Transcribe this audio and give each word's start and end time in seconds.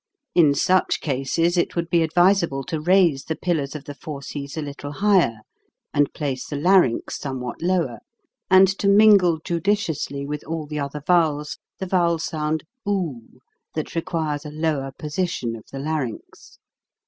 In 0.33 0.55
such 0.55 0.99
cases 0.99 1.57
it 1.59 1.75
would 1.75 1.87
be 1.87 2.01
advisable 2.01 2.63
to 2.63 2.81
raise 2.81 3.25
the 3.25 3.35
pillars 3.35 3.75
of 3.75 3.83
the 3.83 3.93
fauces 3.93 4.57
a 4.57 4.61
little 4.63 4.93
higher, 4.93 5.41
and 5.93 6.11
place 6.11 6.47
the 6.47 6.55
larynx 6.55 7.19
somewhat 7.19 7.61
lower, 7.61 7.99
and 8.49 8.67
to 8.79 8.87
mingle 8.87 9.37
judiciously 9.43 10.25
with 10.25 10.43
all 10.45 10.65
the 10.65 10.79
other 10.79 11.03
vowels, 11.05 11.59
the 11.77 11.85
vowel 11.85 12.17
sound 12.17 12.63
oo, 12.89 13.21
that 13.75 13.93
requires 13.93 14.43
a 14.43 14.49
lower 14.49 14.91
position 14.91 15.55
of 15.55 15.65
the 15.71 15.77
larynx. 15.77 16.57